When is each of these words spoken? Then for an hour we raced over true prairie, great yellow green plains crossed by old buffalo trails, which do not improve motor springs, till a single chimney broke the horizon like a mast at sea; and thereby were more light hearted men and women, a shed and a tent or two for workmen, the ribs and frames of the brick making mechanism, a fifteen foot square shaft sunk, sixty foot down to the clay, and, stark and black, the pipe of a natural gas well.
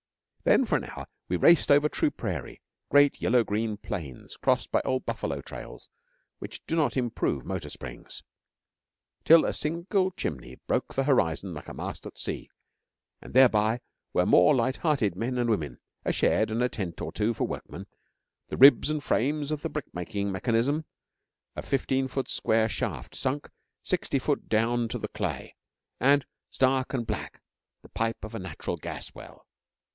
Then 0.43 0.65
for 0.65 0.75
an 0.79 0.85
hour 0.85 1.05
we 1.29 1.37
raced 1.37 1.69
over 1.69 1.87
true 1.87 2.09
prairie, 2.09 2.59
great 2.89 3.21
yellow 3.21 3.43
green 3.43 3.77
plains 3.77 4.35
crossed 4.37 4.71
by 4.71 4.81
old 4.83 5.05
buffalo 5.05 5.39
trails, 5.41 5.87
which 6.39 6.65
do 6.65 6.75
not 6.75 6.97
improve 6.97 7.45
motor 7.45 7.69
springs, 7.69 8.23
till 9.23 9.45
a 9.45 9.53
single 9.53 10.09
chimney 10.09 10.55
broke 10.65 10.95
the 10.95 11.03
horizon 11.03 11.53
like 11.53 11.67
a 11.67 11.75
mast 11.75 12.07
at 12.07 12.17
sea; 12.17 12.49
and 13.21 13.35
thereby 13.35 13.79
were 14.11 14.25
more 14.25 14.55
light 14.55 14.77
hearted 14.77 15.15
men 15.15 15.37
and 15.37 15.51
women, 15.51 15.77
a 16.03 16.11
shed 16.11 16.49
and 16.49 16.63
a 16.63 16.69
tent 16.69 16.99
or 16.99 17.11
two 17.11 17.35
for 17.35 17.43
workmen, 17.45 17.85
the 18.49 18.57
ribs 18.57 18.89
and 18.89 19.03
frames 19.03 19.51
of 19.51 19.61
the 19.61 19.69
brick 19.69 19.93
making 19.93 20.31
mechanism, 20.31 20.85
a 21.55 21.61
fifteen 21.61 22.07
foot 22.07 22.27
square 22.27 22.67
shaft 22.67 23.13
sunk, 23.13 23.51
sixty 23.83 24.17
foot 24.17 24.49
down 24.49 24.87
to 24.87 24.97
the 24.97 25.07
clay, 25.09 25.55
and, 25.99 26.25
stark 26.49 26.95
and 26.95 27.05
black, 27.05 27.43
the 27.83 27.89
pipe 27.89 28.23
of 28.25 28.33
a 28.33 28.39
natural 28.39 28.77
gas 28.77 29.13
well. 29.13 29.45